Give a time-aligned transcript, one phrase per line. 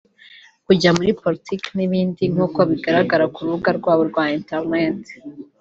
[0.65, 5.13] kujya muri politiki n’ibindi nk’uko bigaragara ku rubuga rwabo rwa interineti